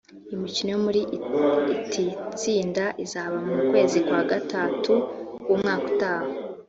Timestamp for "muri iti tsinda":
0.85-2.85